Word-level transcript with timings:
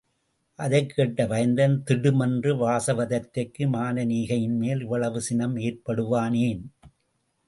அதைக் 0.59 0.91
கேட்ட 0.95 1.25
வயந்தகன், 1.25 1.83
திடுமென்று 1.85 2.55
வாசவதத்தைக்கு 2.55 3.67
மானனீகையின் 3.67 4.57
மேல் 4.57 4.81
இவ்வளவு 4.81 5.21
சினம் 5.21 5.55
ஏற்படுவானேன்? 5.57 6.63